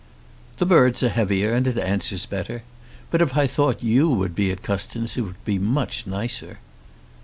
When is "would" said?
4.09-4.33, 5.21-5.45